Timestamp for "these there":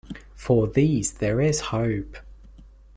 0.65-1.39